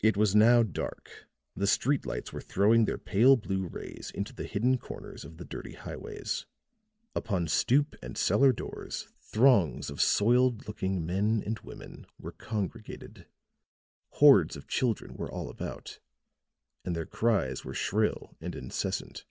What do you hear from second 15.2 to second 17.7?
all about, and their cries